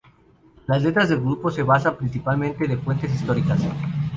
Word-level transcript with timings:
Las 0.65 0.81
letras 0.81 1.09
del 1.09 1.19
grupo 1.19 1.51
se 1.51 1.61
basan, 1.61 1.95
principalmente, 1.95 2.67
de 2.67 2.75
fuentes 2.75 3.13
históricas. 3.13 3.61